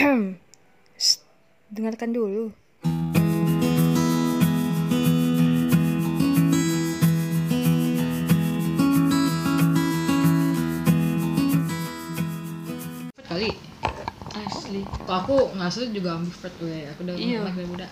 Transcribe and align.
Shh, 0.96 1.20
dengarkan 1.68 2.16
dulu. 2.16 2.56
kali. 13.30 13.50
Asli. 14.30 14.82
Kok 14.82 15.14
aku 15.14 15.36
ngasih 15.54 15.90
juga 15.90 16.18
ambivert 16.18 16.54
gue 16.58 16.86
aku 16.86 17.00
udah 17.02 17.14
Iya. 17.14 17.38
anak 17.42 17.54
dari 17.54 17.68
muda 17.68 17.86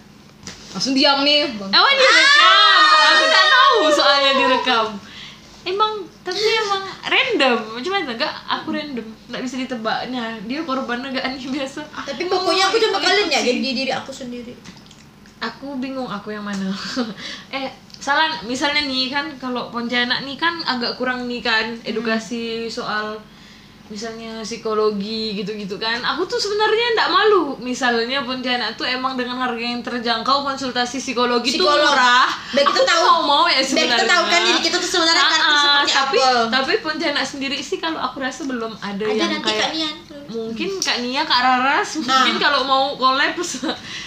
langsung 0.69 0.93
diam 0.93 1.25
nih 1.25 1.49
bang. 1.57 1.71
Emang 1.73 1.95
direkam 1.95 2.83
aku 3.09 3.25
nggak 3.25 3.47
tahu 3.49 3.79
soalnya 3.91 4.33
direkam 4.37 4.87
emang 5.69 5.93
tapi 6.25 6.41
emang 6.41 6.83
random. 7.05 7.59
Cuma 7.85 7.97
enggak 8.01 8.33
aku 8.49 8.73
random. 8.73 9.07
Nggak 9.29 9.43
bisa 9.45 9.55
ditebaknya 9.61 10.41
dia 10.49 10.61
korban 10.65 11.05
enggak 11.05 11.25
nih 11.37 11.47
biasa. 11.53 11.85
Tapi 11.85 12.23
pokoknya 12.27 12.65
aku 12.73 12.77
coba 12.89 12.99
kalian 13.05 13.29
ya 13.29 13.41
jadi 13.45 13.61
diri 13.61 13.93
aku 13.93 14.11
sendiri. 14.11 14.55
aku 15.39 15.79
bingung 15.79 16.11
aku 16.11 16.35
yang 16.35 16.43
mana. 16.43 16.67
Eh 17.55 17.71
salah 17.99 18.43
misalnya 18.47 18.87
nih 18.87 19.11
kan 19.11 19.27
kalau 19.39 19.71
Pontianak 19.71 20.27
nih 20.27 20.35
kan 20.39 20.59
agak 20.67 20.99
kurang 20.99 21.27
nih 21.31 21.43
kan 21.43 21.79
edukasi 21.87 22.67
soal 22.71 23.19
misalnya 23.89 24.45
psikologi 24.45 25.33
gitu-gitu 25.35 25.77
kan 25.77 25.97
aku 26.03 26.23
tuh 26.25 26.37
sebenarnya 26.37 26.87
ndak 26.95 27.09
malu 27.09 27.57
misalnya 27.59 28.21
Pontianak 28.21 28.75
tuh 28.75 28.85
emang 28.85 29.15
dengan 29.15 29.37
harga 29.39 29.59
yang 29.59 29.81
terjangkau 29.81 30.45
konsultasi 30.45 30.99
psikologi 30.99 31.53
tuh 31.53 31.65
Psikolog. 31.65 31.89
murah 31.89 32.29
Biar 32.53 32.65
aku 32.65 32.73
tuh 32.75 32.85
tahu- 32.85 33.05
mau 33.07 33.21
mau 33.25 33.45
ya 33.47 33.61
sebenarnya 33.61 33.97
kita 33.97 34.05
tahu 34.07 34.25
kan 34.27 34.41
diri 34.43 34.61
kita 34.61 34.77
tuh 34.77 34.91
sebenarnya 34.91 35.25
ah, 35.25 35.33
seperti 35.57 35.91
tapi 35.91 36.19
apa. 36.19 36.33
tapi 36.51 36.73
Pontianak 36.79 37.25
sendiri 37.25 37.57
sih 37.59 37.77
kalau 37.77 37.97
aku 37.99 38.17
rasa 38.19 38.45
belum 38.45 38.77
ada, 38.77 39.03
Ada 39.03 39.13
yang 39.15 39.33
nanti 39.35 39.51
kayak. 39.51 39.73
Mungkin 40.29 40.77
Kak 40.77 41.01
Nia 41.01 41.23
Kak 41.23 41.41
Raras 41.41 41.97
mungkin 41.99 42.37
kalau 42.37 42.61
mau 42.63 42.93
collab 42.95 43.33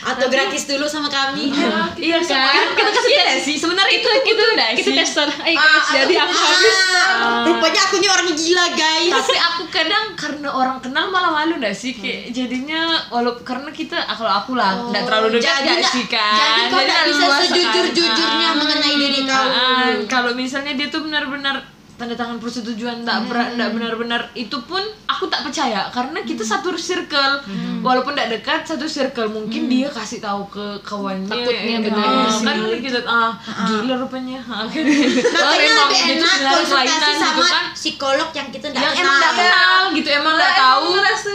Atau 0.02 0.28
gratis 0.28 0.66
dulu 0.66 0.86
sama 0.86 1.06
kami. 1.08 1.50
iya 1.96 2.18
kan? 2.18 2.74
kita 2.74 2.90
kasih 2.92 3.14
iya. 3.14 3.26
sih. 3.38 3.54
Sebenarnya 3.56 3.94
itu 3.96 4.08
itu 4.24 4.42
udah 4.48 4.70
kita 4.72 4.82
sih. 4.84 4.96
tester. 4.96 5.30
Ayo 5.40 5.54
Ah, 5.54 5.62
guys 5.62 5.86
jadi 5.96 6.14
aku 6.20 6.34
habis. 6.34 6.78
Ah, 6.92 7.44
Rupanya 7.44 7.82
aku 7.84 7.96
nih 7.98 8.10
orang 8.10 8.28
gila 8.32 8.66
guys. 8.72 9.12
tapi 9.12 9.36
aku 9.36 9.64
kadang 9.68 10.06
karena 10.16 10.50
orang 10.50 10.78
kenal 10.80 11.06
malah 11.08 11.32
malu 11.32 11.58
dah 11.58 11.70
sih? 11.72 11.94
Kayak 11.94 12.30
jadinya 12.32 12.82
walaupun 13.08 13.42
karena 13.42 13.70
kita 13.70 13.98
ah, 14.00 14.14
kalau 14.14 14.34
aku 14.36 14.52
lah 14.54 14.90
nggak 14.90 15.04
terlalu 15.04 15.28
dekat 15.36 15.46
jadi 15.46 15.62
gak 15.64 15.78
nggak- 15.80 15.92
sih 15.92 16.06
kan? 16.08 16.36
jadi 16.36 16.62
kau 16.68 16.80
nggak 16.80 17.04
bisa 17.08 17.26
sejujur-jujurnya 17.42 18.48
Ah, 18.48 18.56
mengenai 18.56 18.94
diri 18.96 19.22
kau. 19.24 19.38
ah, 19.38 19.50
ah. 19.50 19.86
kalau 20.08 20.32
misalnya 20.34 20.74
dia 20.74 20.88
tuh 20.88 21.02
benar-benar 21.02 21.62
tanda 22.02 22.18
tangan 22.18 22.42
persetujuan 22.42 23.06
tak 23.06 23.30
ber- 23.30 23.54
nggak 23.54 23.70
benar-benar. 23.72 24.22
Itu 24.34 24.58
pun 24.64 24.82
aku 25.06 25.30
tak 25.30 25.46
percaya 25.46 25.86
karena 25.88 26.20
kita 26.22 26.42
satu 26.42 26.74
circle. 26.74 27.46
Walaupun 27.80 28.14
tidak 28.14 28.30
dekat 28.36 28.62
satu 28.64 28.86
circle 28.86 29.30
mungkin 29.30 29.66
dia 29.68 29.86
kasih 29.88 30.18
tahu 30.18 30.46
ke 30.48 30.66
kawannya. 30.82 31.30
Takutnya 31.30 31.78
eh, 31.78 31.84
benar. 31.84 32.06
Ah, 32.26 32.34
kan 32.42 32.56
kita 32.76 33.00
ah 33.04 33.32
gila 33.40 33.96
rupanya. 34.00 34.42
Ah, 34.44 34.66
kan. 34.66 34.82
Makanya 34.82 35.70
Oh, 35.72 35.84
lebih 35.84 36.00
gitu 36.00 36.14
enak 36.18 36.34
sebenarnya 36.34 36.58
konsultasi 36.58 36.90
kelainan 36.90 37.14
sama 37.16 37.30
gitu 37.32 37.44
kan 37.48 37.66
psikolog 37.82 38.30
yang 38.30 38.48
kita 38.48 38.66
nggak 38.68 38.78
yang 38.80 38.94
emang 38.96 39.18
nggak 39.18 39.34
kenal 39.36 39.82
gitu 39.92 40.10
emang 40.12 40.34
nggak 40.38 40.54
tahu 40.56 40.86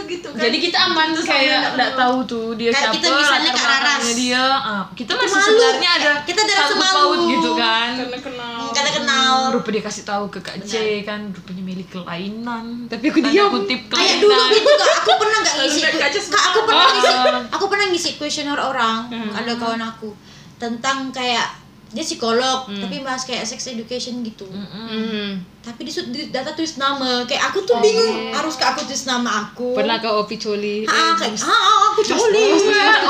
gitu 0.06 0.28
kan 0.28 0.40
jadi 0.40 0.56
kita 0.60 0.76
aman 0.80 1.06
tuh 1.10 1.24
kayak 1.24 1.58
nggak 1.74 1.92
tahu 1.92 2.16
tuh 2.24 2.46
dia 2.54 2.70
Kayak 2.70 2.78
siapa 2.80 2.94
kita 2.94 3.08
misalnya 3.12 3.50
Kak 3.50 3.66
Raras. 3.66 4.04
dia 4.14 4.44
ah, 4.46 4.84
kita 4.92 5.10
masih 5.12 5.34
malu. 5.34 5.46
sebenarnya 5.48 5.90
ada 5.92 6.10
Kita 6.22 6.40
ada 6.40 6.54
rasa 6.56 6.74
malu. 6.76 6.94
paut 6.96 7.20
gitu 7.26 7.50
kan 7.52 7.88
karena 7.98 8.18
kenal 8.20 8.60
Karena 8.70 8.90
kenal. 8.92 9.34
rupa 9.50 9.68
dia 9.68 9.82
kasih 9.82 10.04
tahu 10.04 10.24
ke 10.28 10.38
Kak 10.38 10.56
J 10.62 10.72
kan 11.02 11.20
rupanya 11.28 11.62
milik 11.64 11.88
kelainan 11.90 12.64
Tapi 12.86 13.04
aku 13.04 13.18
diam. 13.20 13.50
kutip 13.50 13.80
Kayak 13.88 14.16
kelainan 14.16 14.22
dulu 14.22 14.42
gitu 14.54 14.72
kak, 14.72 14.90
aku 14.96 15.12
pernah 15.18 15.38
nggak 15.40 15.54
ngisi 15.58 15.80
kak 15.82 16.10
aku 16.46 16.58
pernah 16.62 16.78
Ah. 16.80 16.92
ngisi 16.92 17.14
aku 17.50 17.64
pernah 17.66 17.86
ngisi 17.88 18.10
kuesioner 18.14 18.58
orang 18.60 18.98
Hmm. 19.08 19.30
ada 19.34 19.52
kawan 19.52 19.82
aku 19.82 20.14
tentang 20.56 21.10
kayak 21.10 21.65
dia 21.86 22.02
psikolog 22.02 22.66
Hmm. 22.66 22.82
tapi 22.82 22.98
bahas 23.00 23.22
kayak 23.22 23.46
sex 23.46 23.70
education 23.70 24.18
gitu. 24.20 24.42
Hmm. 24.50 25.38
tapi 25.62 25.82
di, 25.82 25.90
di 26.10 26.20
data 26.30 26.50
tulis 26.50 26.78
nama. 26.78 27.22
Kayak 27.26 27.50
aku 27.50 27.58
Oh, 27.58 27.66
tuh 27.66 27.76
bingung 27.78 28.10
iya. 28.12 28.38
harus 28.38 28.54
ke 28.54 28.62
aku 28.62 28.82
tulis 28.82 29.02
nama 29.02 29.30
aku? 29.46 29.74
Pernah 29.74 29.98
ke 29.98 30.06
Opi 30.06 30.38
Coli? 30.38 30.86
Ah 30.86 31.14
kayak 31.14 31.34
ah, 31.42 31.50
ah, 31.50 31.78
aku 31.90 32.06
coli. 32.06 32.46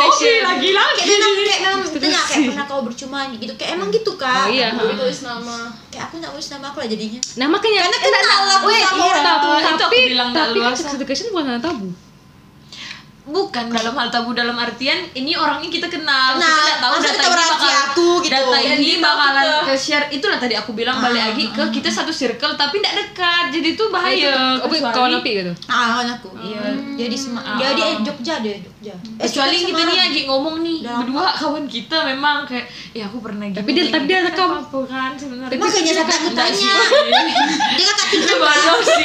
oke 0.00 0.33
lagi 0.41 0.71
lagi. 0.73 1.03
kayak 1.03 1.21
memang 1.21 1.33
kayak 1.37 1.61
memang 1.61 1.89
tanya 2.00 2.21
kayak 2.25 2.45
pernah 2.49 2.65
kau 2.65 2.81
bercuma 2.81 3.19
gitu. 3.33 3.53
Kayak 3.56 3.71
emang 3.77 3.89
gitu 3.93 4.12
kak. 4.17 4.49
Oh 4.49 4.49
iya 4.49 4.73
Aku 4.73 4.93
tulis 4.93 5.21
nama. 5.21 5.56
Kayak 5.93 6.05
aku 6.09 6.15
nggak 6.21 6.33
tulis 6.33 6.49
nama 6.53 6.65
aku 6.73 6.79
lah 6.81 6.89
jadinya. 6.89 7.21
Nah 7.37 7.47
makanya 7.49 7.81
Karena 7.84 7.99
kenal 7.99 8.25
aku 8.56 8.69
sama 8.69 8.73
iya, 8.73 8.89
orang 8.89 9.25
tapi, 9.25 9.41
tua. 9.45 9.56
Itu 9.56 9.69
aku 9.69 10.33
tapi, 10.33 10.59
kan 10.61 10.73
sex 10.73 10.89
education 10.97 11.27
bukan 11.33 11.61
tabu 11.61 11.89
bukan 13.26 13.66
dalam 13.69 13.91
hal 13.92 14.09
tabu 14.09 14.31
dalam 14.32 14.54
artian 14.54 15.03
ini 15.12 15.34
orangnya 15.34 15.66
kita 15.66 15.88
kenal, 15.88 16.34
Kenal. 16.34 16.47
kita 16.47 16.62
nggak 16.62 16.78
tahu 16.78 16.94
data 16.94 17.10
kita 17.10 17.26
ini 17.26 17.42
bakal 17.44 17.72
aku 17.82 18.09
gitu. 18.16 18.31
data 18.32 18.54
Dan 18.56 18.78
ini 18.78 18.87
kita 18.88 19.03
bakalan 19.03 19.42
kita- 19.42 19.64
ke 19.66 19.75
share. 19.76 20.06
Itulah 20.09 20.38
tadi 20.38 20.54
aku 20.54 20.70
bilang 20.72 20.97
balik 20.97 21.19
Ah, 21.19 21.26
lagi 21.28 21.44
ke 21.48 21.62
kita 21.72 21.88
satu 21.88 22.12
circle 22.12 22.54
tapi 22.54 22.78
tidak 22.78 22.94
dekat. 22.97 23.44
Jadi 23.50 23.69
itu 23.72 23.84
bahaya 23.88 24.31
Kecuali- 24.56 24.78
kawan 24.87 25.12
Opi 25.16 25.31
gitu? 25.37 25.53
Ah 25.66 25.84
kawan 25.92 26.09
aku. 26.12 26.28
Iya. 26.38 26.62
jadi 26.97 27.12
sema 27.12 27.41
Ah. 27.41 27.56
dia 27.56 27.69
dia 27.72 27.87
Jogja 28.00 28.34
dia 28.38 28.54
Jogja. 28.56 28.94
Eh, 28.94 29.26
kecuali 29.26 29.56
kita 29.60 29.82
nih 29.82 29.98
lagi 29.98 30.20
ngomong 30.25 30.56
nih 30.60 30.78
Udah. 30.81 30.97
berdua 30.97 31.26
kawan 31.34 31.64
kita 31.66 31.98
memang 32.06 32.47
kayak 32.47 32.64
ya 32.93 33.04
aku 33.04 33.19
pernah 33.19 33.44
gini 33.44 33.56
Tapi 33.56 33.70
dia- 33.72 33.91
tapi 33.91 34.06
dia 34.06 34.20
rekam. 34.22 34.48
apa 34.54 34.78
kan 34.87 35.10
sebenarnya. 35.12 35.58
Makanya 35.58 35.93
sampai 35.97 36.14
aku 36.16 36.28
Enggak 36.28 36.47
tanya. 36.48 36.75
dia 37.75 37.91
tinggal 38.06 38.37
bodoh 38.38 38.78
sih 38.81 39.04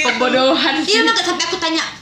pembodohan 0.00 0.74
Iya 0.80 0.98
emang 1.02 1.16
sampai 1.18 1.44
aku 1.44 1.56
tanya 1.58 1.82
emang 1.82 2.01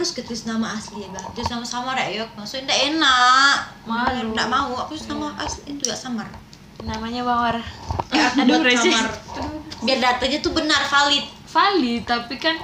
harus 0.00 0.16
ketulis 0.16 0.48
nama 0.48 0.72
asli 0.72 1.04
ya 1.04 1.08
bang. 1.12 1.26
Terus 1.36 1.52
nama 1.52 1.60
samar 1.60 2.00
ya. 2.00 2.24
Maksudnya 2.32 2.64
enggak 2.72 2.80
enak. 2.96 3.56
Malu. 3.84 4.32
enggak 4.32 4.48
mau. 4.48 4.72
Aku 4.88 4.96
nama 5.12 5.36
asli 5.36 5.76
itu 5.76 5.84
ya 5.84 5.92
samar. 5.92 6.24
Namanya 6.80 7.20
bawar. 7.20 7.60
Ya 8.08 8.32
aku 8.32 8.48
Aduh, 8.48 8.64
buat 8.64 8.80
samar. 8.80 9.12
Biar 9.84 9.98
datanya 10.00 10.40
tuh 10.40 10.56
benar 10.56 10.80
valid. 10.88 11.28
Valid 11.52 12.02
tapi 12.08 12.40
kan 12.40 12.56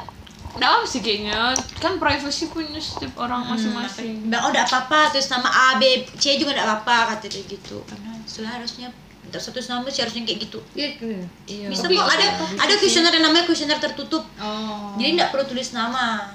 apa 0.56 0.88
sih 0.88 1.04
kayaknya. 1.04 1.52
Kan 1.76 2.00
privacy 2.00 2.48
punya 2.48 2.80
setiap 2.80 3.12
orang 3.20 3.44
Hmm, 3.44 3.52
masing-masing. 3.52 4.32
bang 4.32 4.40
oh 4.40 4.48
enggak 4.48 4.72
apa-apa. 4.72 5.12
Terus 5.12 5.28
nama 5.28 5.52
A 5.52 5.68
B 5.76 6.08
C 6.16 6.40
juga 6.40 6.56
enggak 6.56 6.64
apa-apa 6.72 7.20
kata 7.20 7.28
dia 7.28 7.44
gitu. 7.44 7.84
Karena 7.84 8.16
sudah 8.24 8.56
harusnya 8.56 8.88
untuk 9.26 9.42
satu 9.42 9.60
nama 9.68 9.84
sih 9.92 10.00
harusnya 10.00 10.24
kayak 10.24 10.48
gitu. 10.48 10.58
Iya 10.72 10.88
iya. 11.04 11.20
Iya 11.44 11.66
bisa 11.68 11.84
kok 11.84 12.08
ada 12.08 12.26
ada 12.56 12.72
kuesioner 12.80 13.12
yang 13.12 13.28
namanya 13.28 13.44
kuesioner 13.44 13.76
tertutup. 13.76 14.24
Oh. 14.40 14.96
Jadi 14.96 15.20
enggak 15.20 15.36
perlu 15.36 15.44
tulis 15.44 15.76
nama 15.76 16.32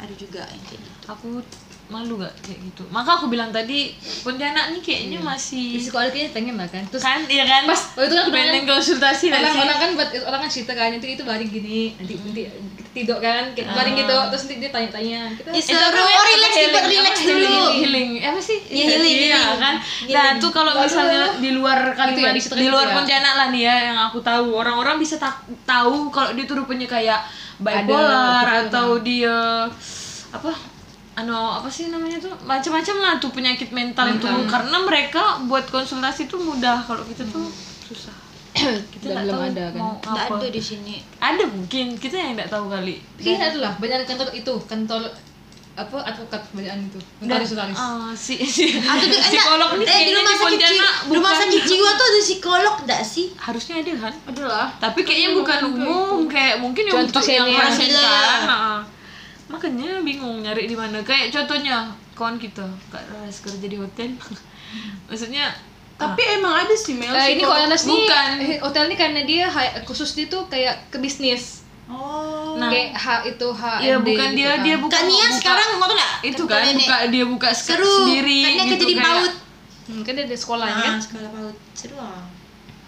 ada 0.00 0.14
juga 0.16 0.42
yang 0.44 0.62
kayak 0.64 0.80
gitu. 0.80 0.98
Aku 1.08 1.28
malu 1.90 2.22
gak 2.22 2.30
kayak 2.46 2.62
gitu. 2.62 2.86
Maka 2.94 3.18
aku 3.18 3.26
bilang 3.26 3.50
tadi 3.50 3.90
Pontianak 4.22 4.70
nih 4.70 4.78
kayaknya 4.78 5.18
masih 5.18 5.74
psikologinya 5.74 6.30
pengen 6.30 6.54
lah 6.54 6.70
kan? 6.70 6.86
Terus 6.86 7.02
kan 7.02 7.26
iya 7.26 7.42
kan? 7.42 7.66
Pas 7.66 7.82
oh 7.98 8.06
itu 8.06 8.14
kan 8.14 8.26
pengen 8.30 8.62
konsultasi 8.62 9.26
orang 9.26 9.42
nanti 9.42 9.58
orang 9.58 9.78
kan 9.82 9.90
buat 9.98 10.10
orang 10.22 10.40
kan 10.46 10.50
cerita 10.50 10.72
kan 10.72 10.94
nanti 10.94 11.18
itu 11.18 11.26
baring 11.26 11.50
gini 11.50 11.98
nanti 11.98 12.14
nanti 12.14 12.40
kita 12.46 12.90
tidur 12.94 13.18
kan 13.18 13.50
kayak 13.58 13.74
baring 13.74 13.98
gitu. 13.98 14.14
Terus 14.30 14.42
nanti 14.46 14.54
dia 14.62 14.70
tanya-tanya 14.70 15.20
kita 15.34 15.48
Ya, 15.50 15.58
Itu 15.58 15.74
seru. 15.74 15.98
oh 15.98 16.22
relax 16.22 16.52
healing, 16.54 16.62
dibuat 16.70 16.86
relax 16.86 17.14
dulu. 17.18 17.34
Healing, 17.34 17.74
healing. 17.82 18.10
Apa 18.22 18.38
sih? 18.40 18.58
Iya, 18.70 18.84
healing, 18.86 19.16
Iya, 19.18 19.26
healing. 19.34 19.58
kan? 19.58 19.74
Healing. 19.82 20.14
nah 20.14 20.26
tuh 20.38 20.50
kalau 20.54 20.72
misalnya 20.78 21.22
di 21.42 21.50
luar 21.50 21.78
kalimat 21.90 22.22
ya, 22.22 22.30
di 22.30 22.38
situ 22.38 22.54
di 22.54 22.70
luar 22.70 22.86
ya. 22.86 22.94
Pontianak 22.94 23.34
lah 23.34 23.46
nih 23.50 23.62
ya 23.66 23.76
yang 23.90 23.98
aku 24.06 24.22
tahu. 24.22 24.54
Orang-orang 24.54 24.94
bisa 24.94 25.18
tak 25.18 25.42
tahu 25.66 26.06
kalau 26.14 26.38
dia 26.38 26.46
tuh 26.46 26.62
rupanya 26.62 26.86
kayak 26.86 27.18
bipolar 27.60 28.46
Ada, 28.48 28.72
atau 28.72 28.98
dia 29.04 29.68
apa 30.30 30.52
anu 31.20 31.36
apa 31.36 31.68
sih 31.68 31.92
namanya 31.92 32.16
tuh? 32.16 32.32
Macam-macam 32.48 32.96
lah 33.02 33.12
tuh 33.20 33.30
penyakit 33.30 33.68
mental, 33.76 34.16
tuh 34.16 34.48
karena 34.48 34.78
mereka 34.80 35.44
buat 35.44 35.68
konsultasi 35.68 36.26
tuh 36.26 36.40
mudah. 36.40 36.80
Kalau 36.80 37.04
kita 37.04 37.28
tuh 37.28 37.44
susah. 37.84 38.16
Kita 38.90 39.14
Dan 39.14 39.14
nggak 39.14 39.24
belum 39.30 39.38
tahu 39.38 39.46
ada 39.46 39.64
kan. 39.70 39.80
apa. 40.26 40.34
ada 40.42 40.48
di 40.50 40.58
sini. 40.58 40.98
Ada 41.22 41.46
mungkin. 41.46 41.94
Kita 41.94 42.18
yang 42.18 42.34
nggak 42.34 42.50
tahu 42.50 42.66
kali. 42.66 42.98
Kayaknya 43.14 43.46
itu 43.54 43.58
lah. 43.62 43.72
Banyak 43.78 43.98
kantor 44.10 44.28
itu. 44.34 44.54
Kantor 44.66 45.02
apa 45.80 45.96
advokat 46.04 46.42
banyakan 46.52 46.84
itu? 46.86 47.00
Notaris 47.20 47.50
notaris 47.50 47.74
Ah, 47.74 48.12
si, 48.12 48.36
si. 48.44 48.76
Atau 48.78 49.06
tuh, 49.08 49.20
psikolog 49.24 49.70
nih 49.80 49.86
eh, 49.86 50.00
di 50.04 50.12
rumah 50.12 50.32
di 50.32 50.38
sakit 50.38 50.58
jiwa, 50.60 50.68
Pontianak 50.70 50.94
rumah 51.08 51.32
sakit 51.32 51.62
jiwa 51.64 51.90
tuh 51.90 52.06
ada 52.06 52.20
psikolog 52.20 52.74
enggak 52.84 53.02
sih? 53.02 53.26
harusnya 53.34 53.74
ada 53.80 53.92
kan? 53.98 54.14
Adalah 54.28 54.66
tapi 54.76 55.00
kayaknya 55.02 55.30
bukan 55.34 55.58
umum 55.72 56.28
kayak 56.28 56.60
mungkin 56.60 56.84
yang 56.84 57.02
untuk 57.02 57.24
yang 57.24 57.48
pasien 57.48 57.88
Gila. 57.88 58.04
kan 58.04 58.40
ah. 58.46 58.80
makanya 59.48 59.98
bingung 60.00 60.38
nyari 60.38 60.68
di 60.68 60.76
mana. 60.78 61.02
Kayak 61.02 61.34
contohnya 61.34 61.90
kawan 62.14 62.36
kita 62.36 62.62
kak 62.92 63.02
Ras 63.10 63.40
kerja 63.40 63.66
di 63.66 63.74
hotel. 63.74 64.14
Maksudnya 65.10 65.50
tapi 65.98 66.22
emang 66.38 66.54
ada 66.54 66.72
sih 66.72 66.94
Mel 66.94 67.10
Eh, 67.10 67.34
ini 67.34 67.42
Anas 67.42 67.82
nih. 67.84 68.06
Bukan. 68.06 68.28
eh, 68.40 68.58
hotel 68.62 68.86
ini 68.86 68.96
karena 68.96 69.20
dia 69.26 69.50
khusus 69.82 70.14
dia 70.14 70.30
tuh 70.30 70.46
kayak 70.46 70.86
ke 70.88 71.02
bisnis. 71.02 71.66
Oh. 71.90 72.29
Nah. 72.60 72.70
kayak 72.70 72.90
H 72.94 73.06
itu 73.26 73.46
H 73.50 73.62
ya 73.80 73.96
bukan 73.98 74.28
dia 74.30 74.50
dia 74.58 74.76
bukan 74.76 74.92
Kak 74.92 75.02
Nia 75.04 75.24
buka- 75.24 75.36
sekarang 75.36 75.68
mau 75.74 75.86
tuh 75.86 75.96
enggak? 75.96 76.12
itu 76.22 76.42
kan 76.44 76.62
buka 76.70 76.96
dia 77.08 77.24
buka 77.26 77.48
seru. 77.50 77.88
sendiri 77.98 78.40
Kan 78.40 78.50
dia 78.50 78.64
gitu 78.66 78.74
kerja 78.76 78.86
di 78.86 78.94
kayak 78.94 79.06
PAUD. 79.18 79.32
hmm, 79.86 80.00
kan 80.02 80.12
dia 80.12 80.26
di 80.26 80.36
sekolah 80.36 80.66
Ah, 80.66 80.76
kan 80.78 80.94
sekolah 80.98 81.28
PAUD. 81.30 81.56
Seru 81.72 81.96
ah. 81.96 82.22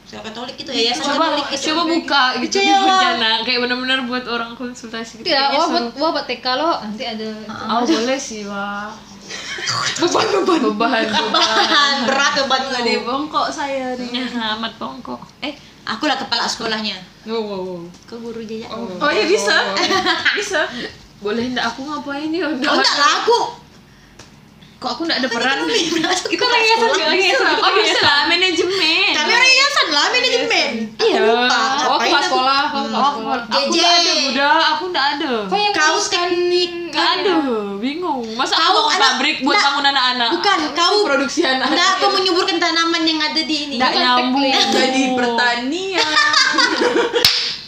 sekolah 0.04 0.24
Katolik 0.24 0.54
gitu 0.54 0.70
ya, 0.70 0.80
yayasan 0.86 1.04
coba 1.08 1.24
Katolik 1.26 1.46
gitu. 1.48 1.64
coba 1.66 1.82
buka 1.88 2.22
gitu 2.38 2.56
di 2.58 2.68
Percaya. 2.68 2.84
Pontianak 2.84 3.38
kayak 3.42 3.58
bener-bener 3.60 3.98
buat 4.04 4.24
orang 4.26 4.50
konsultasi 4.52 5.12
gitu 5.16 5.24
Tidak, 5.24 5.32
Kayaknya 5.32 5.56
wah 5.56 5.68
buat 5.68 5.84
wah 5.96 6.10
buat 6.12 6.26
TK 6.26 6.46
lo 6.52 6.70
nanti 6.82 7.04
ada. 7.06 7.30
Oh 7.66 7.80
boleh 7.82 8.18
sih 8.18 8.44
wah 8.44 8.92
beban 9.98 10.26
beban 10.36 10.60
beban 10.68 11.04
beban 11.08 11.96
berat 12.04 12.32
beban 12.36 12.60
Di 12.82 13.00
bongkok 13.00 13.48
saya 13.48 13.94
nih. 13.94 14.08
Ya, 14.12 14.26
amat 14.52 14.76
bongkok 14.76 15.22
Eh, 15.40 15.56
aku 15.82 16.04
lah 16.04 16.14
kepala 16.14 16.44
sekolahnya. 16.44 17.00
Wow, 17.22 17.38
wow, 17.40 17.60
wow. 17.62 17.82
Kau 18.02 18.18
guru 18.18 18.42
jaya. 18.42 18.66
Oh, 18.68 18.90
Oh 18.98 19.10
ya 19.10 19.24
bisa. 19.24 19.56
bisa. 20.38 20.66
boleh 21.16 21.54
ndak 21.54 21.62
aku 21.68 21.86
ngapain 21.86 22.26
ya 22.28 22.50
udah 22.50 22.66
enggak 22.68 22.94
lah 22.98 23.10
aku. 23.22 23.62
kok 24.76 24.90
aku 24.90 25.02
ndak 25.06 25.22
ada 25.22 25.28
peran 25.30 25.70
Kita 25.70 26.42
orang 26.42 26.58
yayasan 26.60 26.88
Sekolah 26.90 27.14
bisa. 27.14 27.46
oh 27.54 27.70
bisa 27.72 28.00
lah 28.02 28.20
manajemen 28.26 29.14
Kami 29.14 29.30
orang 29.30 29.46
yayasan 29.48 29.86
lah 29.88 30.04
manajemen. 30.10 30.70
iya 30.98 31.20
Oh, 31.22 31.94
aku? 31.94 32.10
sekolah, 32.18 32.62
oh, 32.66 32.82
kelas 32.82 32.90
Oh, 32.90 33.10
sekolah. 33.14 33.38
aku 33.46 33.62
nggak 33.70 33.92
ada 33.94 34.12
budak 34.18 34.62
aku 34.66 34.84
ndak 34.90 35.06
ada 35.14 35.32
Kok 35.46 35.54
yang 35.56 35.72
Kau 35.72 35.96
teknik 36.02 36.70
nggak 36.90 37.08
ada 37.14 37.34
bingung 37.78 38.26
masa 38.34 38.54
aku 38.58 38.66
Kau 38.66 38.82
bangun 38.82 38.98
pabrik 38.98 39.36
buat 39.38 39.54
nggak. 39.54 39.62
bangun 39.64 39.84
anak-anak 39.88 40.28
Bukan, 40.34 40.58
kau 40.74 40.96
produksi 41.04 41.40
anak 41.44 41.66
Enggak, 41.70 41.90
kau 41.96 42.10
menyuburkan 42.10 42.58
tanaman 42.58 43.02
yang 43.04 43.20
ada 43.20 43.38
di 43.40 43.56
ini. 43.64 43.74
nggak 43.78 43.92
nyambung 43.94 44.42
Jadi 44.42 45.02
pertanian. 45.14 46.02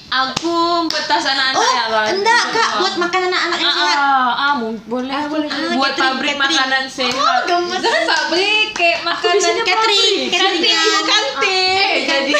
Aku 0.06 0.54
betas 0.86 1.26
anak-anak 1.26 1.58
Oh, 1.58 1.66
ya 1.66 1.84
kan 1.90 2.14
enggak, 2.14 2.42
Kak, 2.48 2.68
buat 2.78 2.94
makan 2.96 3.20
anak-anak 3.26 3.58
yang 3.58 3.74
sehat. 3.74 3.98
ah, 3.98 4.30
ah, 4.32 4.52
mau- 4.54 4.78
boleh 4.86 5.22
boleh 5.26 5.48
Ah, 5.48 5.74
buat 5.74 5.90
catering, 5.90 5.98
pabrik 5.98 6.30
catering. 6.30 6.54
makanan 6.54 6.82
Oh, 6.82 6.92
sehat 6.92 7.40
gemes. 7.44 7.80
Jangan 7.82 8.04
pabrik 8.06 8.68
kayak 8.72 8.98
makanan 9.02 9.34
Catering, 9.34 9.58
catering, 9.58 10.16
Kantin, 10.30 11.02
kantin. 11.02 11.74
Eh 11.74 11.98
jadi 12.04 12.32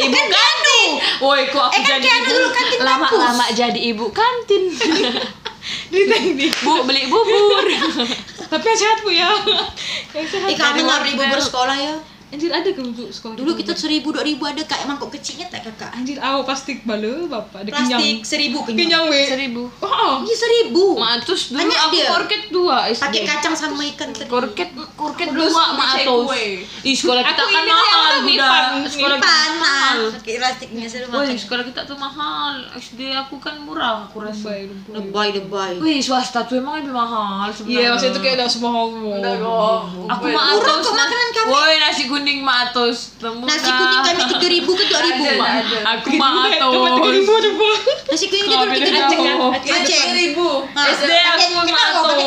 ibu 0.00 0.20
kantin 0.26 0.90
woi 1.20 1.42
kok 1.46 1.64
aku 1.64 1.72
Eh, 1.72 1.82
kan 1.82 1.96
jadi 1.96 2.08
ibu 2.18 2.26
dulu 2.28 2.48
kantin 2.50 2.78
lama 2.82 3.06
kampus. 3.06 3.20
lama 3.20 3.44
jadi 3.52 3.80
ibu 3.86 4.06
kantin 4.10 4.62
bu 6.64 6.72
beli 6.82 7.02
bubur 7.06 7.64
Tapi 8.44 8.60
yang 8.62 8.76
sehat 8.76 8.98
bu 9.00 9.10
ya. 9.10 9.30
Yang 10.12 10.26
sehat. 10.30 10.46
Eh, 10.46 10.54
kamu 10.54 10.82
nggak 10.82 11.00
beli 11.00 11.14
bubur 11.16 11.40
sekolah 11.40 11.74
ya? 11.74 11.94
Anjir 12.34 12.50
ada 12.50 12.66
ke 12.66 12.82
untuk 12.82 13.06
sekolah? 13.08 13.38
Dulu 13.38 13.54
kita 13.54 13.72
seribu 13.72 14.10
dua 14.10 14.26
ribu 14.26 14.42
ada 14.42 14.58
kayak 14.60 14.84
mangkok 14.84 15.06
kecilnya 15.08 15.46
tak 15.46 15.62
kakak? 15.64 15.94
Anjir, 15.94 16.18
aw 16.18 16.42
plastik 16.42 16.82
balo 16.82 17.30
bapak 17.30 17.62
ada 17.62 17.70
Plastik 17.70 17.94
kenyang. 17.94 18.26
seribu 18.26 18.58
kenyang. 18.60 18.78
Kenyang 18.80 19.04
we. 19.06 19.22
seribu 19.22 19.62
Oh. 19.78 20.18
Ini 20.20 20.34
seribu. 20.34 20.84
Matus 20.96 21.42
dulu 21.48 21.62
Banyak 21.62 21.78
aku 21.80 21.94
dia. 21.94 22.08
korket 22.10 22.42
dua. 22.50 22.76
Pakai 22.90 23.22
kacang 23.22 23.54
sama 23.54 23.86
ikan 23.86 24.10
teri. 24.10 24.26
korket 24.26 24.68
korket 24.92 25.30
Terus 25.30 25.46
dua 25.46 25.64
Matus 25.72 25.94
takeaway. 26.02 26.48
Ih 26.82 26.94
sekolah 26.94 27.22
kita 27.22 27.42
kan 27.44 27.62
mahal 27.64 28.12
Ipan. 28.24 28.64
sekolah 28.84 29.16
kita 29.16 29.30
Panas. 29.30 29.54
mahal 29.56 29.96
Pakai 30.10 30.34
plastiknya 30.36 30.84
seru 30.84 31.06
makan. 31.06 31.38
sekolah 31.38 31.62
kita 31.62 31.80
tuh 31.86 31.94
mahal. 31.94 32.52
SD 32.74 33.00
aku 33.14 33.38
kan 33.38 33.54
murah, 33.56 34.10
aku 34.10 34.18
rasa. 34.18 34.58
Lebay, 34.90 35.28
lebay. 35.32 35.78
Wih, 35.78 36.02
swasta 36.02 36.42
tuh 36.42 36.58
emang 36.58 36.82
lebih 36.82 36.90
mahal 36.90 37.46
sebenarnya. 37.48 37.78
Iya, 37.78 37.86
maksudnya 37.92 38.10
itu 38.10 38.20
kayak 38.20 38.34
udah 38.34 38.48
semua 38.48 38.70
kok. 38.74 39.78
Aku 40.10 40.24
mah 40.26 40.44
Murah 40.50 40.74
atos. 40.74 40.82
kok 40.82 40.94
makanan 40.94 41.28
kami. 41.30 41.50
Woi, 41.52 41.74
nasi 41.78 42.02
kuning 42.04 42.22
mah 42.40 42.70
atos. 42.70 43.12
Temu 43.20 43.44
Nasi 43.44 43.68
kuning 43.68 44.02
kami 44.02 44.22
tiga 44.36 44.48
ribu 44.48 44.70
ke 44.72 44.84
dua 44.88 45.00
ribu. 45.04 45.24
Aku 45.84 46.08
mah 46.16 46.48
atos. 46.48 46.72
coba. 46.72 47.68
Nasi 48.08 48.24
kuning 48.32 48.48
beda 48.48 48.88
tiga 48.88 49.04
ribu. 49.12 49.46
Aceh. 49.52 50.02
ribu. 50.16 50.48
Nah, 50.72 50.84
SD 50.88 51.12
aku 51.12 51.46
kita 51.68 51.72
mah 51.76 51.84
kotak 52.00 52.18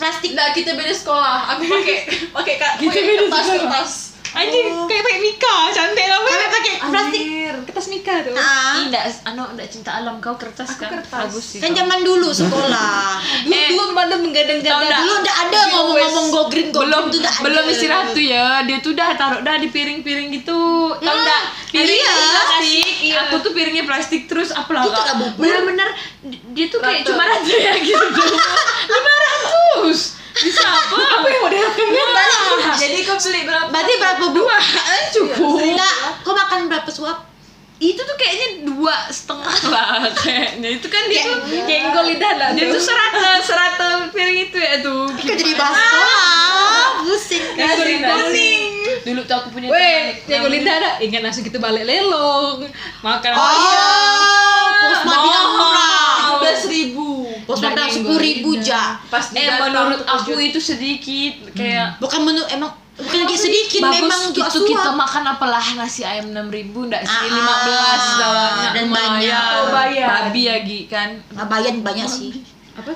plastik. 0.00 0.32
Nah, 0.32 0.50
kita 0.56 0.70
beda 0.74 0.92
sekolah. 0.96 1.36
Aku 1.54 1.62
pakai 1.68 1.96
pakai 2.32 2.54
kak 2.56 2.72
Kita 2.80 2.98
beda 2.98 3.24
kertas. 3.30 4.01
Anjir, 4.32 4.64
kayak 4.82 5.02
pakai 5.02 5.20
Mika, 5.20 5.56
cantik 5.70 6.04
lah. 6.04 6.18
Kami 6.18 6.46
pakai 6.50 6.72
plastik. 6.82 7.22
Kertas 7.62 7.86
Mika 7.86 8.14
tuh. 8.20 8.32
Ah, 8.32 8.74
Ih, 8.74 8.88
enggak, 8.88 9.04
anu 9.24 9.44
enggak 9.46 9.68
cinta 9.68 9.90
alam 9.94 10.16
kau 10.18 10.34
kertas 10.34 10.66
Aku 10.70 10.80
kan? 10.80 10.90
kertas. 10.94 11.20
Bagus 11.26 11.44
sih. 11.46 11.60
kan 11.60 11.70
zaman 11.70 12.00
dulu 12.00 12.28
sekolah. 12.28 13.20
Dulu 13.44 13.52
Eh, 13.52 13.68
dulu 13.70 13.92
pada 13.92 14.14
menggadang-gadang. 14.14 14.80
Tahu 14.82 15.02
Dulu 15.02 15.12
udah 15.18 15.36
ada 15.38 15.58
ngomong-ngomong 15.68 16.26
go 16.28 16.42
green 16.46 16.68
go 16.68 16.80
belum 16.80 17.04
green 17.04 17.12
tuh 17.14 17.20
ada. 17.22 17.42
belum 17.42 17.64
istirahat 17.68 18.06
tuh 18.10 18.24
ya 18.24 18.46
dia 18.62 18.76
tuh 18.78 18.90
udah 18.92 19.08
taruh 19.12 19.40
dah 19.40 19.56
di 19.56 19.68
piring-piring 19.68 20.28
gitu 20.32 20.58
Hmm, 20.92 21.04
enggak 21.04 21.42
piring 21.68 21.98
iya. 21.98 22.14
plastik 22.14 22.88
aku 23.18 23.34
tuh 23.38 23.52
piringnya 23.52 23.84
plastik 23.84 24.22
terus 24.24 24.48
apa 24.50 24.70
lah 24.70 24.82
Itu 24.82 24.90
nggak 24.92 25.16
bubur. 25.18 25.40
bener-bener 25.40 25.88
di- 26.22 26.40
dia 26.52 26.66
tuh 26.68 26.78
kayak 26.78 27.02
cuma 27.02 27.22
rata 27.22 27.48
ya 27.50 27.72
gitu 27.78 28.22
lima 28.90 29.12
ratus 29.18 29.98
bisa 30.34 30.64
apa 30.64 30.96
apa 31.14 31.26
yang 31.26 31.42
mau 31.42 31.50
Jadi 32.74 32.98
kau 33.02 33.16
beli 33.16 33.40
berapa? 33.42 33.66
Berarti 33.68 33.92
berapa 33.96 34.24
bu? 34.28 34.42
cukup 35.12 35.56
Enggak, 35.58 35.94
kau 36.20 36.32
makan 36.32 36.66
berapa 36.66 36.88
suap? 36.88 37.18
itu 37.78 37.98
tuh 37.98 38.14
kayaknya 38.14 38.48
dua 38.64 38.94
setengah 39.10 39.58
lah 39.66 40.06
kayaknya 40.14 40.78
itu 40.78 40.86
kan 40.86 41.02
dia 41.04 41.26
tuh 41.26 41.34
Kenggol 41.66 42.04
lidah 42.06 42.32
lah. 42.32 42.48
dia 42.54 42.70
tuh 42.70 42.78
serata 42.78 43.42
serata 43.42 44.06
piring 44.08 44.38
itu 44.44 44.54
ya 44.54 44.78
tuh 44.78 45.10
Kau 45.10 45.26
jadi 45.26 45.50
bahas 45.52 45.74
sekolah, 45.74 46.86
pusing. 47.02 47.42
Nasi 47.58 47.82
kuning. 47.98 48.62
dulu 49.02 49.20
tuh 49.26 49.34
aku 49.34 49.48
punya 49.50 49.66
Weh, 49.66 50.14
kenggol 50.22 50.46
namanya- 50.46 50.54
lidah 50.54 50.76
dah. 50.78 50.94
Ingat 51.02 51.20
langsung 51.22 51.42
kita 51.42 51.58
balik 51.58 51.82
lelong. 51.82 52.70
Makan 53.02 53.30
Oh, 53.34 53.50
pos 54.78 55.00
Madinah 55.02 55.42
murah. 55.48 56.38
belas 56.38 56.62
ribu. 56.64 57.21
Pos 57.52 57.60
Madinah 57.60 57.86
sepuluh 57.86 58.16
ribu 58.18 58.50
ja. 58.58 58.96
Pas 59.06 59.24
eh 59.30 59.48
menurut 59.60 60.02
aku 60.02 60.32
itu 60.34 60.56
sedikit 60.56 61.52
kayak 61.52 61.96
Bukan 61.98 62.20
menu 62.22 62.40
emang 62.48 62.72
bukan 62.92 63.18
lagi 63.18 63.36
sedikit 63.38 63.80
bagus 63.80 63.98
memang 63.98 64.20
gitu 64.30 64.40
juga 64.60 64.68
kita 64.68 64.90
makan 64.92 65.22
apalah 65.26 65.64
nasi 65.74 66.02
ayam 66.02 66.28
enam 66.28 66.48
ribu 66.48 66.84
ndak 66.86 67.00
sih 67.02 67.08
Ah, 67.10 67.24
lima 67.26 67.54
belas 67.62 68.02
dan 68.70 68.86
banyak. 68.86 69.44
Oh, 69.58 69.68
bayar. 69.70 70.08
babi 70.28 70.42
ya 70.42 70.56
Gi 70.60 70.80
kan 70.86 71.08
Nah, 71.30 71.44
bayan 71.46 71.80
banyak 71.80 72.04
sih. 72.04 72.44
apa. 72.72 72.88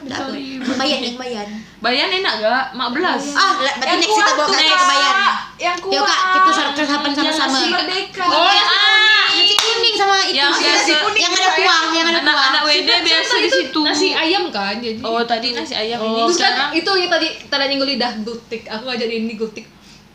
Bayan 0.75 1.00
yang 1.02 1.17
bayan. 1.17 1.49
bayan 1.79 2.09
enak 2.11 2.32
gak 2.38 2.64
mak 2.73 2.93
belas 2.93 3.23
Ah, 3.32 3.56
berarti 3.56 3.97
next 3.99 4.09
kita 4.11 4.32
bawa 4.32 4.47
kakak 4.47 4.69
ke 4.70 4.87
bayan. 4.87 5.14
Yang 5.56 5.76
kuat. 5.81 5.93
Yuk 5.93 6.05
kak, 6.05 6.20
kita 6.31 6.50
sar- 6.50 6.75
sarapan 6.75 7.12
sama-sama. 7.12 7.59
Merdeka. 7.62 8.25
oh 8.26 8.41
ah, 8.43 8.52
ah 8.52 9.26
nasi 9.32 9.55
kuning 9.55 9.94
sama 9.94 10.05
itu. 10.22 10.34
Yang 10.34 10.50
nasi 10.50 10.64
biasa- 10.64 11.02
kuning 11.02 11.22
yang 11.22 11.32
ada 11.32 11.48
kuah, 11.52 11.80
yang 11.90 12.06
ada 12.06 12.12
kuah. 12.16 12.24
anak-anak 12.26 12.62
WD 12.64 12.90
biasa 13.02 13.34
di 13.36 13.50
situ 13.50 13.80
Nasi 13.80 14.08
ayam 14.10 14.44
kan 14.48 14.74
jadi. 14.76 15.00
oh 15.00 15.22
tadi 15.22 15.48
nasi 15.50 15.72
ayam 15.72 15.98
ini 15.98 16.20
Terus 16.22 16.36
kan 16.36 16.42
sekarang 16.48 16.70
itu 16.72 16.90
yang 16.96 17.10
tadi 17.10 17.26
tanda 17.46 17.64
nyenggol 17.64 17.88
lidah 17.88 18.12
gultik. 18.20 18.62
Aku 18.66 18.82
ngajak 18.84 19.06
ini 19.06 19.34
gultik. 19.34 19.66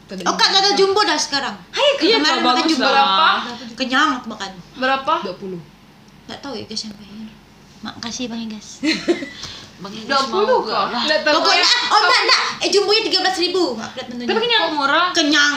Tanda 0.06 0.22
Oh 0.24 0.36
kak, 0.36 0.50
ada 0.50 0.72
jumbo 0.74 1.00
dah 1.02 1.16
sekarang. 1.16 1.56
Hai, 1.70 1.88
iya 2.02 2.18
kemarin 2.18 2.36
Kak, 2.36 2.42
makan 2.42 2.56
bagus 2.58 2.72
jumbo. 2.74 2.88
lah. 2.88 3.40
Kenyang 3.74 4.10
aku 4.18 4.28
makan. 4.30 4.50
Berapa? 4.76 5.14
20. 5.24 5.56
Gak 6.26 6.40
tahu 6.40 6.54
ya 6.54 6.64
guys 6.64 6.82
yang 6.84 6.96
bayar. 6.96 7.30
Makasih 7.82 8.26
bang 8.28 8.42
Igas. 8.46 8.68
bang 9.82 9.94
puluh 10.28 10.62
gak 10.62 10.70
kok. 10.70 10.86
lah 10.90 11.02
Enggak 11.02 11.20
tahu. 11.24 11.34
Pokoknya, 11.40 11.66
oh 11.88 12.00
enggak 12.00 12.20
enggak. 12.22 12.42
Eh 12.60 12.70
jumbonya 12.70 13.02
tiga 13.02 13.18
belas 13.20 13.36
ribu. 13.36 13.64
Tapi 13.74 14.40
kenyang 14.40 14.64
murah 14.72 15.10
kenyang. 15.10 15.56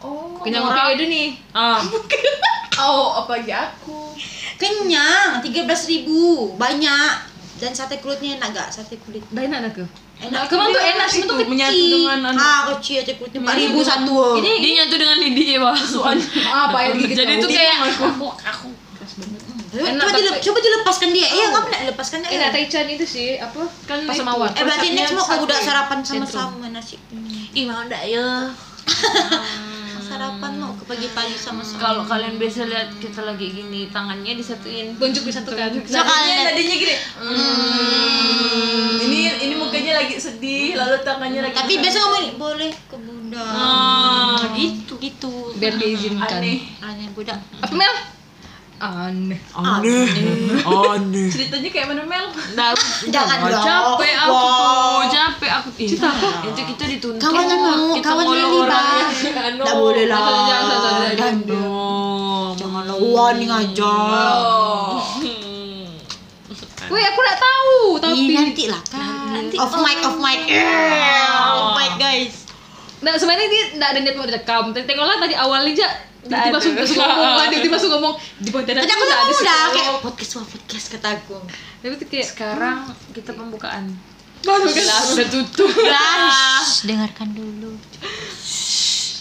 Oh. 0.00 0.40
Kenyang 0.40 0.64
murah. 0.64 0.88
kopi 0.88 0.96
Edo 0.96 1.04
nih. 1.04 1.28
ah 1.52 1.76
Oh, 2.78 3.18
apa 3.18 3.34
ya 3.40 3.72
aku? 3.72 4.14
Kenyang, 4.54 5.42
tiga 5.42 5.66
belas 5.66 5.88
ribu. 5.88 6.54
Banyak. 6.54 7.12
Dan 7.58 7.74
sate 7.74 7.98
kulitnya 7.98 8.38
enak 8.38 8.48
gak? 8.54 8.68
Sate 8.70 8.96
kulit. 9.02 9.20
Dah 9.28 9.42
enak 9.42 9.74
ke. 9.74 9.84
Enak. 10.20 10.48
Kemang 10.48 10.70
tuh 10.70 10.80
enak 10.80 11.08
sih 11.08 11.24
tuh 11.24 11.36
menyatu 11.44 11.72
kecil. 11.72 12.08
dengan 12.08 12.30
anu. 12.30 12.38
Ah, 12.38 12.60
kecil 12.76 13.02
sate 13.02 13.14
kulitnya 13.16 13.40
empat 13.42 13.56
ribu 13.58 13.80
satu. 13.80 14.16
ini 14.38 14.50
dia 14.60 14.72
nyatu 14.84 14.94
dengan 14.96 15.18
lidi 15.18 15.42
ya 15.50 15.58
bang 15.60 15.76
Apa 16.46 16.78
yang 16.84 16.92
digigit 16.96 17.16
jadi 17.18 17.32
tuh 17.40 17.48
kayak 17.48 17.76
aku 17.80 18.28
aku 18.38 18.68
Coba, 19.70 19.86
Enak 19.86 20.02
coba, 20.02 20.10
banget. 20.10 20.26
dilep, 20.26 20.36
coba 20.42 20.58
dilepaskan 20.58 21.08
dia. 21.14 21.28
Iya, 21.30 21.46
kamu 21.54 21.68
nak 21.70 21.80
lepaskan 21.94 22.18
dia. 22.26 22.30
Enak 22.34 22.48
Taichan 22.50 22.86
itu 22.90 23.04
sih 23.06 23.38
apa? 23.38 23.62
Kan 23.86 24.02
itu. 24.02 24.22
mawar. 24.26 24.50
Eh 24.50 24.66
berarti 24.66 24.86
next 24.98 25.14
mau 25.14 25.46
udah 25.46 25.58
sarapan 25.62 25.98
sama-sama 26.02 26.66
nasi. 26.74 26.98
ih 27.54 27.64
mau 27.70 27.78
ndak 27.86 28.02
ya 28.02 28.50
Sarapan 30.20 30.52
mau 30.60 30.76
ke 30.76 30.84
pagi-pagi 30.84 31.32
sama-sama. 31.32 31.80
kalau 31.80 32.02
kalian 32.04 32.36
biasa 32.36 32.68
lihat 32.68 32.92
kita 33.00 33.24
lagi 33.24 33.56
gini 33.56 33.88
tangannya 33.88 34.36
disatuin 34.36 34.92
Tunjuk 35.00 35.24
disatukan. 35.24 35.80
Sekalian. 35.80 36.44
Tadinya 36.44 36.76
gini. 36.76 36.94
Hmm. 37.16 39.00
Ini 39.00 39.48
ini 39.48 39.54
mukanya 39.56 40.04
lagi 40.04 40.20
sedih, 40.20 40.76
lalu 40.76 41.00
tangannya 41.00 41.40
lagi. 41.40 41.56
Tapi 41.56 41.72
biasa 41.80 41.96
ngomong 42.04 42.36
boleh 42.36 42.68
ke 42.68 42.96
bunda. 43.00 43.40
ah 43.48 44.44
gitu 44.52 45.00
Gitu. 45.00 45.56
Biar 45.56 45.80
diizinkan. 45.80 46.28
aneh. 46.36 46.68
Aneh 46.84 47.08
budak. 47.16 47.40
Apa 47.64 47.72
Mel? 47.72 48.19
Aneh. 48.80 49.36
aneh 49.52 50.08
aneh 50.64 51.28
Ceritanya 51.28 51.68
kayak 51.68 51.86
mana 51.92 52.02
Mel? 52.08 52.26
Nah, 52.56 52.72
Jangan 53.12 53.38
dong. 53.44 53.60
capek 53.60 54.12
aku 54.16 54.32
Wow. 54.32 54.48
tuh 54.48 55.00
capek 55.12 55.50
aku 55.52 55.68
Ih, 55.76 55.88
itu 56.48 56.62
kita 56.64 56.84
dituntut 56.88 57.20
Kawan 57.20 57.44
kita 57.92 58.08
kawan 58.08 58.24
Meli, 58.24 58.56
orang 58.56 58.86
anu. 59.44 59.60
Nggak 59.60 59.76
boleh 59.76 60.04
lah. 60.08 60.20
Jangan, 60.24 60.64
jangan, 61.12 61.36
jangan, 61.44 62.86
warning 63.00 63.52
aja. 63.52 63.92
Oh. 63.92 64.96
Wih, 66.90 67.04
aku 67.06 67.18
nggak 67.22 67.38
tahu, 67.38 67.76
tapi 68.02 68.16
Ih, 68.18 68.28
nanti 68.34 68.64
lah 68.66 68.82
kan. 68.88 69.30
Nanti 69.30 69.56
off 69.60 69.76
mic, 69.78 69.98
off 70.02 70.18
mic. 70.18 70.40
Yeah, 70.48 71.54
off 71.54 71.78
mic 71.78 71.92
guys. 72.00 72.48
Nah, 73.00 73.14
sebenarnya 73.16 73.48
dia 73.48 73.64
nggak 73.78 73.88
ada 73.94 73.98
niat 74.02 74.16
mau 74.18 74.26
direkam. 74.26 74.64
Tapi 74.74 74.84
tengoklah 74.84 75.16
tadi 75.22 75.34
awalnya 75.38 75.70
aja 75.70 75.88
tiba-tiba 76.20 76.52
langsung 76.52 76.74
langsung 76.76 76.98
ngomong 77.00 77.32
kan 77.36 77.46
tiba-tiba 77.52 77.74
langsung 77.76 77.92
ngomong 77.96 78.14
di 78.40 78.48
Pontianak 78.52 78.82
aku 78.84 79.04
udah 79.04 79.18
ada 79.20 79.32
udah 79.32 79.62
kayak 79.72 79.92
podcast 80.04 80.30
wah 80.36 80.46
podcast 80.46 80.86
kata 80.92 81.08
aku. 81.16 81.36
tapi 81.80 81.94
tuh 81.96 82.08
kayak 82.12 82.26
sekarang 82.28 82.78
kita 83.16 83.30
pembukaan. 83.32 83.84
Baru 84.40 84.68
kan 84.72 84.84
udah 85.16 85.26
tutup. 85.28 85.68
Dengarkan 86.88 87.28
dulu. 87.36 87.76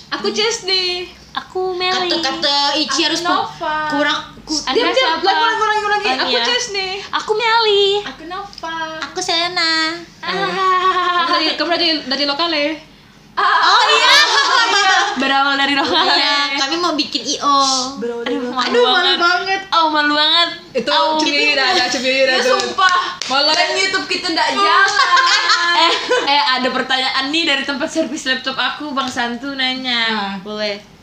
aku 0.10 0.28
Ces 0.32 0.64
nih 0.68 1.08
Aku 1.38 1.78
Meli. 1.78 2.10
Kata-kata 2.10 2.74
Ici 2.76 3.06
harus 3.06 3.22
kurang 3.22 4.20
ku, 4.44 4.54
diam 4.74 4.90
diam. 4.90 5.22
lagi 5.22 5.30
lagi 5.30 5.62
lagi 5.62 5.88
lagi. 5.88 6.08
Oh, 6.10 6.16
aku 6.26 6.32
iya. 6.34 6.58
Nih 6.74 6.94
Aku 7.14 7.32
Meli. 7.38 7.86
Aku 8.02 8.24
Nova. 8.26 8.78
aku 8.98 9.20
Selena. 9.22 9.94
dari 11.30 11.54
kamu 11.56 11.70
dari 11.78 11.88
dari 12.10 12.24
lokal 12.26 12.50
ya 12.50 12.89
Oh 13.42 13.84
iya. 13.90 14.16
Berawal 15.22 15.56
dari 15.56 15.74
Iya, 15.74 15.82
rohani. 15.82 16.56
kami 16.56 16.76
mau 16.76 16.94
bikin 16.94 17.24
IO. 17.30 17.60
Aduh, 17.98 18.24
malu 18.46 18.62
Aduh, 18.62 18.84
malu 18.86 18.86
banget. 18.86 19.18
banget. 19.18 19.62
Oh, 19.70 19.88
malu 19.90 20.14
banget. 20.14 20.50
itu 20.72 20.92
cemiri 21.20 21.54
dah 21.54 21.68
ada 21.68 21.86
cemiri 21.88 22.22
dah 22.24 22.36
Ya 22.36 22.42
tuh 22.42 22.56
sumpah. 22.56 23.20
malah 23.26 23.52
Dan 23.52 23.70
YouTube 23.74 24.06
kita 24.06 24.28
ndak 24.30 24.48
jalan. 24.52 24.88
eh 25.80 25.94
eh 26.30 26.42
ada 26.52 26.70
pertanyaan 26.70 27.26
nih 27.30 27.44
dari 27.46 27.64
tempat 27.64 27.88
servis 27.88 28.24
laptop 28.24 28.54
aku 28.54 28.92
bang 28.92 29.08
Santu 29.08 29.54
nanya 29.54 30.36
Boleh. 30.40 30.99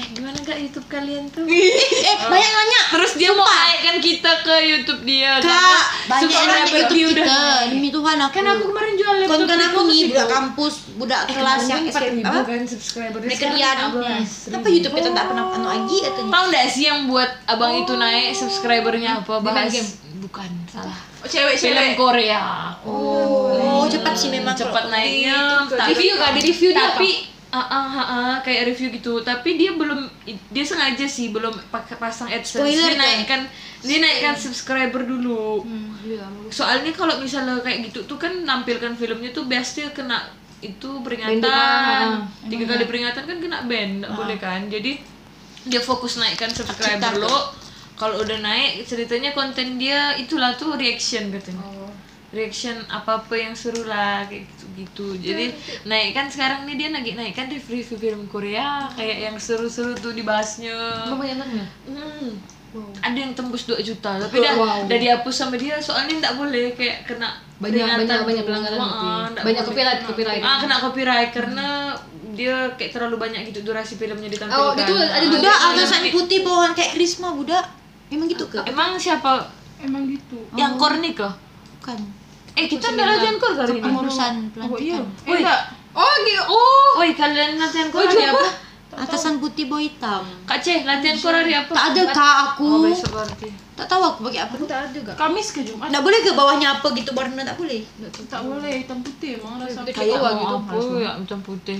Eh 0.00 0.06
gimana 0.10 0.38
gak 0.40 0.56
YouTube 0.58 0.88
kalian 0.88 1.28
tuh 1.28 1.44
Eh, 1.44 2.16
banyak 2.22 2.50
nanya. 2.50 2.80
terus 2.90 3.12
dia 3.14 3.30
mau 3.30 3.44
naikkan 3.44 4.00
kita 4.00 4.32
ke 4.40 4.54
YouTube 4.66 5.02
dia 5.04 5.36
Kak, 5.36 5.44
karena 5.44 5.76
banyak 6.08 6.30
yang 6.30 6.46
nanya 6.48 6.72
YouTube 6.72 7.12
kita. 7.12 7.40
Demi 7.68 7.88
Tuhan 7.90 8.16
aku. 8.18 8.32
kan 8.32 8.44
aku 8.48 8.64
kemarin 8.66 8.92
jual 8.94 9.14
laptop 9.14 9.38
itu 9.38 9.54
aku 9.60 9.80
nih 9.84 10.02
budak 10.08 10.28
kampus, 10.28 10.74
budak 10.96 11.20
kelas 11.26 11.60
yang 11.66 11.82
ribu 11.84 12.24
Apa? 12.24 12.40
kan 12.42 12.62
subscriber 12.64 13.18
lihat. 13.20 13.76
Kenapa 14.24 14.66
YouTube 14.66 14.94
kita 14.96 15.10
tak 15.12 15.24
pernah 15.26 15.44
anu 15.50 15.66
lagi 15.68 15.96
katanya? 16.00 16.30
tahu 16.30 16.44
nggak 16.48 16.66
sih 16.66 16.84
yang 16.86 17.00
buat 17.04 17.30
abang 17.44 17.72
itu 17.76 17.92
naik 17.94 18.32
subscribernya 18.32 19.10
apa 19.20 19.34
bahas 19.38 19.68
game? 19.68 19.90
bukan 20.20 20.48
salah 20.66 20.96
Oh, 21.20 21.28
film 21.28 21.52
cewek-cewek. 21.52 22.00
Korea 22.00 22.72
Oh, 22.80 23.84
cepat 23.84 24.16
sih 24.16 24.28
memang. 24.28 24.56
cepat 24.56 24.88
naiknya 24.88 25.68
tapi 25.68 25.92
review 25.92 26.16
kan 26.16 26.32
di 26.32 26.40
review 26.42 26.70
dia 26.72 26.80
tapi 26.88 27.10
ah 27.50 27.66
ah 27.66 27.86
ah, 27.86 28.06
ah, 28.06 28.36
kayak 28.46 28.70
review 28.70 28.94
gitu. 28.94 29.22
Tapi 29.26 29.58
dia 29.58 29.74
belum 29.74 30.06
dia 30.54 30.64
sengaja 30.64 31.06
sih 31.06 31.34
belum 31.34 31.50
pakai 31.70 31.98
pasang 31.98 32.30
adsense. 32.30 32.62
Spoiler 32.62 32.94
dia 32.94 32.98
kan? 32.98 33.02
naikkan 33.02 33.40
dia 33.82 33.98
naikkan 33.98 34.34
subscriber 34.38 35.02
dulu. 35.02 35.66
Soalnya 36.50 36.94
kalau 36.94 37.18
misalnya 37.18 37.58
kayak 37.58 37.90
gitu 37.90 38.06
tuh 38.06 38.18
kan 38.18 38.32
nampilkan 38.46 38.94
filmnya 38.94 39.34
tuh 39.34 39.50
biasanya 39.50 39.90
kena 39.90 40.18
itu 40.60 41.00
peringatan. 41.00 41.46
Ah. 41.50 42.28
tiga 42.46 42.64
kali 42.68 42.84
peringatan 42.86 43.22
kan 43.24 43.36
kena 43.40 43.58
ban 43.66 43.90
nggak 44.02 44.12
boleh 44.14 44.36
kan? 44.38 44.70
Jadi 44.70 45.00
dia 45.66 45.80
fokus 45.82 46.16
naikkan 46.16 46.48
subscriber 46.54 47.20
lo 47.20 47.52
kalau 48.00 48.24
udah 48.24 48.40
naik 48.40 48.88
ceritanya 48.88 49.36
konten 49.36 49.76
dia 49.76 50.16
itulah 50.16 50.56
tuh 50.56 50.76
reaction 50.80 51.28
katanya. 51.28 51.60
Oh. 51.60 51.79
Reaction 52.30 52.78
apa 52.86 53.20
apa 53.20 53.34
yang 53.34 53.52
seru 53.52 53.82
lah 53.84 54.22
kayak 54.24 54.46
gitu 54.46 54.64
gitu 54.76 55.06
jadi 55.18 55.50
naik 55.82 56.10
kan 56.12 56.26
sekarang 56.26 56.62
nih 56.62 56.76
dia 56.76 56.88
lagi 56.88 57.12
naik 57.12 57.34
kan 57.34 57.46
review 57.46 57.82
film 57.82 58.26
Korea 58.26 58.86
kayak 58.92 59.18
yang 59.24 59.36
seru-seru 59.36 59.92
tuh 59.94 60.12
dibahasnya 60.12 61.04
banyak 61.06 61.42
Hmm. 62.70 62.86
ada 63.02 63.18
yang 63.18 63.34
tembus 63.34 63.66
2 63.66 63.82
juta 63.82 64.14
tapi 64.16 64.38
dah 64.38 64.54
Wow. 64.54 64.86
udah 64.86 64.94
dihapus 64.96 65.34
sama 65.34 65.58
dia 65.58 65.74
soalnya 65.76 66.22
nggak 66.22 66.34
boleh 66.38 66.70
kayak 66.72 67.02
kena 67.02 67.34
Banyak- 67.58 67.98
banyak- 67.98 68.22
banyak 68.24 68.44
pelanggaran 68.46 68.78
nggak 68.78 69.42
Banyak 69.42 69.62
copyright- 69.66 70.06
copyright. 70.06 70.38
ah 70.38 70.62
kena 70.62 70.78
copyright 70.78 71.30
karena 71.30 71.66
dia 72.30 72.70
kayak 72.72 72.94
terlalu 72.94 73.18
banyak 73.18 73.42
gitu 73.50 73.66
durasi 73.66 73.98
filmnya 73.98 74.30
ditampilkan 74.30 74.54
Oh, 74.56 74.72
itu 74.72 74.94
ada 74.94 75.18
juga 75.20 75.50
Budak 75.50 75.90
nanti- 75.90 76.14
putih 76.14 76.38
bawahan 76.40 76.72
kayak 76.72 76.94
Krisma 76.94 77.34
budak. 77.34 77.66
Emang 78.06 78.26
gitu 78.26 78.46
ke? 78.46 78.62
emang 78.64 78.94
siapa 78.94 79.50
Emang 79.76 80.06
gitu. 80.06 80.38
yang 80.54 80.78
kornik 80.78 81.18
kah 81.18 81.34
Bukan. 81.76 81.98
Eh 82.52 82.66
kita 82.66 82.86
ada 82.88 83.02
latihan 83.08 83.36
kor 83.36 83.52
kali 83.54 83.72
ini 83.72 83.82
Pengurusan 83.82 84.32
Oh 84.58 84.74
iya. 84.74 84.98
pelantikan. 84.98 85.02
Eh, 85.24 85.36
enggak. 85.36 85.60
oh 85.92 86.14
gitu 86.20 86.42
oh 86.46 86.88
Woi 86.96 87.10
kalian 87.12 87.50
latihan 87.56 87.88
kor 87.88 88.02
hari 88.02 88.26
apa? 88.26 88.48
Atasan 88.90 89.38
putih 89.38 89.70
bawa 89.70 89.78
hitam. 89.80 90.26
Kak 90.44 90.58
C, 90.58 90.82
latihan 90.82 91.14
kor 91.14 91.30
hari 91.30 91.52
apa? 91.52 91.70
Tak 91.70 91.84
ada 91.88 92.02
kak 92.10 92.36
aku. 92.50 92.66
Oh 92.66 92.78
besok 92.82 93.10
berarti 93.12 93.48
Tak 93.72 93.86
tahu 93.86 94.02
aku 94.04 94.20
pakai 94.26 94.40
apa. 94.42 94.54
aku 94.54 94.66
tak 94.66 94.80
ada 94.84 94.98
gak 95.00 95.16
Kamis 95.16 95.48
ke 95.50 95.60
Jumat? 95.62 95.88
Nggak 95.88 96.02
boleh 96.02 96.18
ke 96.20 96.30
bawahnya 96.32 96.68
apa 96.76 96.86
gitu 96.92 97.10
warna 97.12 97.40
tak 97.40 97.56
boleh. 97.56 97.80
Tak 98.26 98.42
boleh 98.42 98.72
hitam 98.76 98.98
putih 99.00 99.30
emang 99.36 99.56
rasa. 99.56 99.80
kayak 99.84 100.10
gitu 100.10 100.20
apa 100.20 100.72
ya 100.98 101.10
hitam 101.16 101.40
putih 101.40 101.78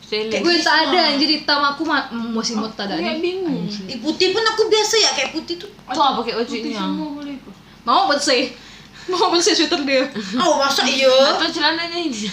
Sele. 0.00 0.36
gue 0.36 0.56
tak 0.60 0.76
ada 0.84 1.00
anjir 1.10 1.32
hitam 1.32 1.64
aku 1.64 1.80
mah 1.82 2.06
masih 2.12 2.54
mau 2.54 2.68
tak 2.68 2.86
ada 2.86 2.96
Kayak 2.96 3.18
bingung. 3.18 3.64
Di 3.64 3.96
putih 3.98 4.30
pun 4.30 4.44
aku 4.44 4.68
biasa 4.68 4.94
ya 4.96 5.10
kayak 5.12 5.32
putih 5.32 5.56
tuh. 5.56 5.68
Tuh 5.68 5.96
apa 5.96 6.20
pakai 6.20 6.36
Putih 6.38 6.60
ojeknya? 6.60 6.76
semua 6.78 7.08
boleh 7.10 7.34
kok. 7.40 7.54
mau 7.82 8.04
buat 8.04 8.16
saya 8.16 8.48
mau 9.12 9.36
saya 9.36 9.54
sweater 9.56 9.80
dia 9.84 10.04
Oh 10.42 10.56
masa 10.56 10.82
iya? 10.88 11.12
Atau 11.36 11.48
celananya 11.52 11.98
ini? 12.00 12.24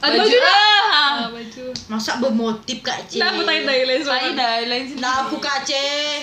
ada 0.00 0.16
Baju 0.16 0.24
baju 0.24 0.38
ah. 0.40 1.28
baju 1.28 1.64
Masa 1.92 2.16
bermotif 2.22 2.80
kak 2.80 3.04
C? 3.10 3.20
nah 3.20 3.32
aku 3.36 3.44
tanya 3.44 3.68
Tai 3.68 4.00
soalnya 4.00 4.64
lain 4.64 4.84
sini. 4.88 5.00
Nah 5.00 5.28
aku 5.28 5.36
kak 5.36 5.68
C. 5.68 5.72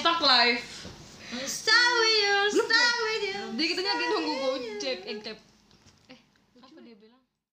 stock 0.02 0.20
life 0.26 0.62
Stay 1.34 1.74
with 1.98 2.18
you, 2.22 2.38
stay 2.62 2.94
with 3.02 3.24
you. 3.26 3.42
jadi 3.58 3.66
kita 3.74 3.82
lagi 3.82 4.06
nunggu 4.06 4.34
gojek 4.38 4.98
eh, 5.10 5.53